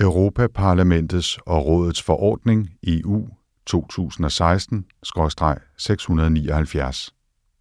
[0.00, 3.28] Europaparlamentets og Rådets forordning EU
[3.70, 3.74] 2016-679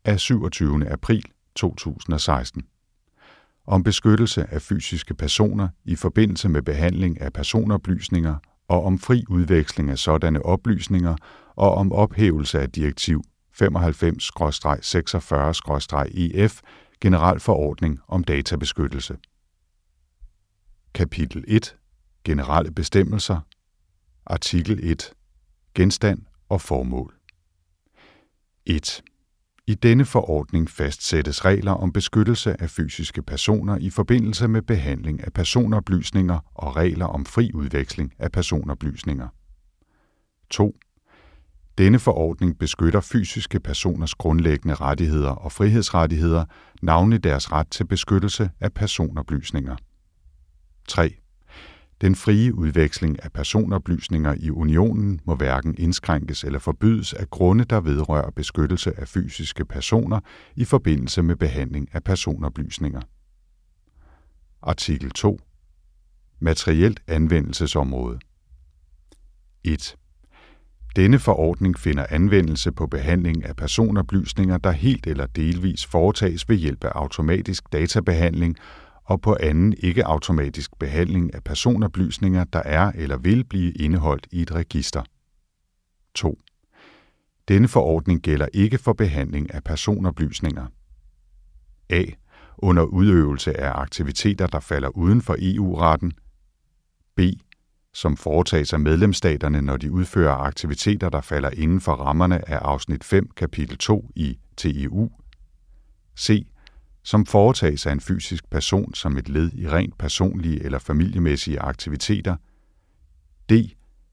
[0.06, 0.90] af 27.
[0.90, 1.24] april
[1.56, 2.64] 2016
[3.68, 8.36] om beskyttelse af fysiske personer i forbindelse med behandling af personoplysninger
[8.68, 11.16] og om fri udveksling af sådanne oplysninger
[11.56, 13.24] og om ophævelse af direktiv
[13.62, 16.60] 95-46-EF
[17.02, 19.18] Generalforordning om databeskyttelse.
[20.94, 21.79] Kapitel 1
[22.30, 23.39] Generelle bestemmelser
[24.26, 25.13] Artikel 1
[25.73, 27.13] Genstand og formål
[28.66, 29.04] 1.
[29.67, 35.34] I denne forordning fastsættes regler om beskyttelse af fysiske personer i forbindelse med behandling af
[35.34, 39.27] personoplysninger og regler om fri udveksling af personoplysninger.
[40.49, 40.76] 2.
[41.77, 46.46] Denne forordning beskytter fysiske personers grundlæggende rettigheder og frihedsrettigheder,
[46.82, 49.76] navnlig deres ret til beskyttelse af personoplysninger.
[50.88, 51.19] 3.
[52.02, 57.79] Den frie udveksling af personoplysninger i unionen må hverken indskrænkes eller forbydes af grunde, der
[57.79, 60.20] vedrører beskyttelse af fysiske personer
[60.55, 63.01] i forbindelse med behandling af personoplysninger.
[64.62, 65.40] Artikel 2.
[66.40, 68.19] Materielt anvendelsesområde
[69.63, 69.96] 1.
[70.96, 76.84] Denne forordning finder anvendelse på behandling af personoplysninger, der helt eller delvis foretages ved hjælp
[76.84, 78.57] af automatisk databehandling
[79.09, 84.52] og på anden ikke-automatisk behandling af personoplysninger, der er eller vil blive indeholdt i et
[84.52, 85.03] register.
[86.16, 86.40] 2.
[87.47, 90.68] Denne forordning gælder ikke for behandling af personoplysninger.
[91.90, 92.03] A.
[92.57, 96.12] Under udøvelse af aktiviteter, der falder uden for EU-retten.
[97.16, 97.19] B.
[97.94, 103.03] Som foretages af medlemsstaterne, når de udfører aktiviteter, der falder inden for rammerne af afsnit
[103.03, 105.09] 5, kapitel 2 i TEU.
[106.19, 106.49] C
[107.09, 112.35] som foretages af en fysisk person som et led i rent personlige eller familiemæssige aktiviteter.
[113.50, 113.53] D.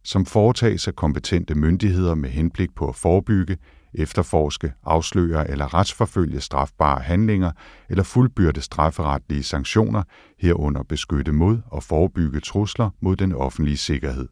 [0.04, 3.58] Som foretages af kompetente myndigheder med henblik på at forebygge,
[3.94, 7.52] efterforske, afsløre eller retsforfølge strafbare handlinger
[7.88, 10.02] eller fuldbyrde strafferetlige sanktioner,
[10.38, 14.28] herunder beskytte mod og forebygge trusler mod den offentlige sikkerhed.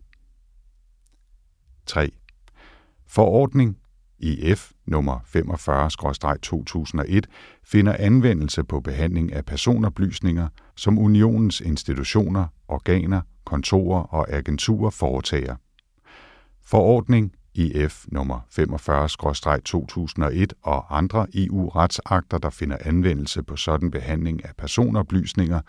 [1.86, 2.10] 3.
[3.06, 3.78] Forordning
[4.20, 5.18] EF nummer
[7.18, 7.20] 45-2001
[7.64, 15.56] finder anvendelse på behandling af personoplysninger, som unionens institutioner, organer, kontorer og agenturer foretager.
[16.66, 18.40] Forordning EF nummer
[20.42, 25.60] 45-2001 og andre EU-retsakter, der finder anvendelse på sådan behandling af personoplysninger,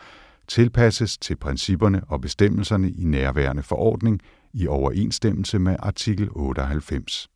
[0.47, 4.21] tilpasses til principperne og bestemmelserne i nærværende forordning
[4.53, 7.29] i overensstemmelse med artikel 98.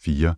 [0.00, 0.34] 4.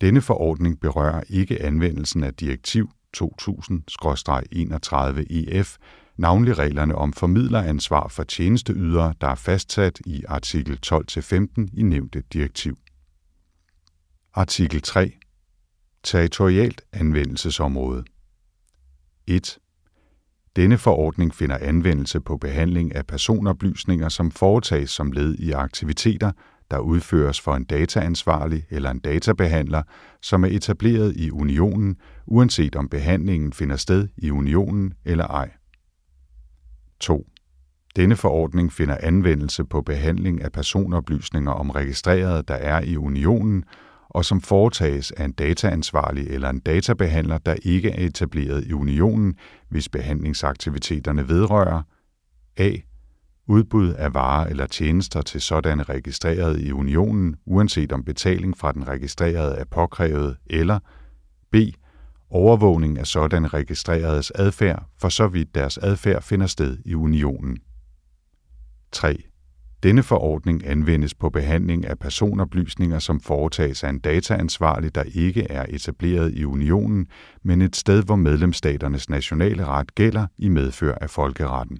[0.00, 5.76] Denne forordning berører ikke anvendelsen af direktiv 2000-31-EF,
[6.16, 12.76] navnlig reglerne om formidleransvar for tjenesteydere, der er fastsat i artikel 12-15 i nævnte direktiv.
[14.34, 15.12] Artikel 3.
[16.02, 18.04] Territorialt anvendelsesområde
[19.26, 19.58] 1.
[20.56, 26.32] Denne forordning finder anvendelse på behandling af personoplysninger, som foretages som led i aktiviteter,
[26.70, 29.82] der udføres for en dataansvarlig eller en databehandler,
[30.22, 35.50] som er etableret i unionen, uanset om behandlingen finder sted i unionen eller ej.
[37.00, 37.26] 2.
[37.96, 43.64] Denne forordning finder anvendelse på behandling af personoplysninger om registrerede, der er i unionen,
[44.08, 49.34] og som foretages af en dataansvarlig eller en databehandler, der ikke er etableret i unionen,
[49.68, 51.82] hvis behandlingsaktiviteterne vedrører
[52.56, 52.76] a
[53.46, 58.88] udbud af varer eller tjenester til sådanne registrerede i unionen, uanset om betaling fra den
[58.88, 60.78] registrerede er påkrævet, eller
[61.52, 61.56] b.
[62.30, 67.58] overvågning af sådanne registreredes adfærd, for så vidt deres adfærd finder sted i unionen.
[68.92, 69.16] 3.
[69.82, 75.66] Denne forordning anvendes på behandling af personoplysninger, som foretages af en dataansvarlig, der ikke er
[75.68, 77.06] etableret i unionen,
[77.42, 81.78] men et sted, hvor medlemsstaternes nationale ret gælder i medfør af folkeretten.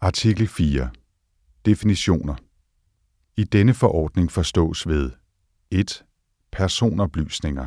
[0.00, 0.90] Artikel 4.
[1.66, 2.34] Definitioner.
[3.36, 5.10] I denne forordning forstås ved
[5.70, 6.04] 1.
[6.52, 7.66] Personoplysninger.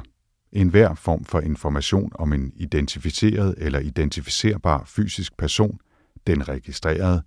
[0.51, 5.79] En hver form for information om en identificeret eller identificerbar fysisk person,
[6.27, 7.23] den registrerede.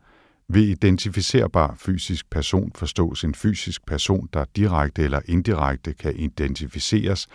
[0.48, 7.26] Ved identificerbar fysisk person forstås en fysisk person, der direkte eller indirekte kan identificeres,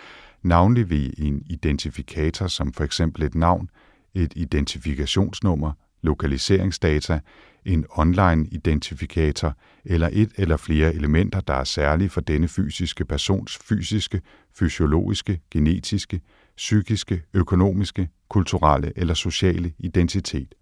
[0.42, 3.70] navnlig ved en identifikator som for eksempel et navn,
[4.14, 7.20] et identifikationsnummer, lokaliseringsdata,
[7.64, 14.20] en online-identifikator eller et eller flere elementer, der er særlige for denne fysiske persons fysiske,
[14.54, 16.20] fysiologiske, genetiske,
[16.56, 20.54] psykiske, økonomiske, kulturelle eller sociale identitet.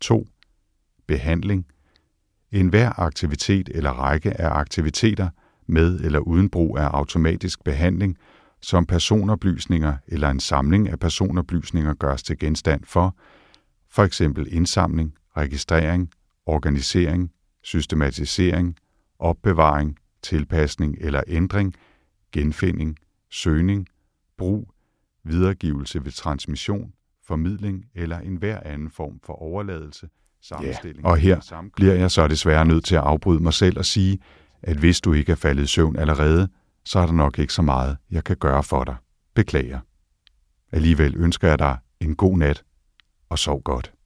[0.00, 0.26] 2.
[1.06, 1.66] behandling.
[2.52, 5.28] En hver aktivitet eller række af aktiviteter
[5.66, 8.18] med eller uden brug af automatisk behandling,
[8.60, 13.16] som personoplysninger eller en samling af personoplysninger gøres til genstand for,
[13.90, 16.10] for eksempel indsamling, registrering,
[16.46, 17.30] organisering,
[17.62, 18.76] systematisering,
[19.18, 21.74] opbevaring, tilpasning eller ændring,
[22.32, 22.96] genfinding,
[23.30, 23.86] søgning,
[24.38, 24.70] brug,
[25.24, 26.92] videregivelse ved transmission,
[27.26, 30.08] formidling eller enhver anden form for overladelse,
[30.42, 31.04] sammenstilling.
[31.04, 34.18] Ja, og her bliver jeg så desværre nødt til at afbryde mig selv og sige,
[34.62, 36.48] at hvis du ikke er faldet i søvn allerede,
[36.84, 38.96] så er der nok ikke så meget, jeg kan gøre for dig.
[39.34, 39.80] Beklager.
[40.72, 42.64] Alligevel ønsker jeg dig en god nat,
[43.30, 43.97] og sov godt.